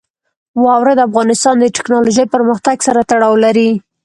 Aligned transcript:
واوره 0.63 0.93
د 0.95 1.01
افغانستان 1.09 1.55
د 1.59 1.65
تکنالوژۍ 1.77 2.25
پرمختګ 2.35 2.77
سره 2.87 2.99
تړاو 3.09 3.35
لري. 3.45 3.69